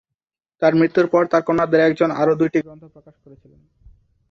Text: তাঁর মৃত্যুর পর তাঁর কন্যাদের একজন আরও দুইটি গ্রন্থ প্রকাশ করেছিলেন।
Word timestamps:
তাঁর 0.61 0.73
মৃত্যুর 0.75 1.07
পর 1.07 1.23
তাঁর 1.31 1.43
কন্যাদের 1.43 1.79
একজন 1.79 2.09
আরও 2.11 2.33
দুইটি 2.35 2.57
গ্রন্থ 2.61 2.83
প্রকাশ 2.93 3.15
করেছিলেন। 3.23 3.61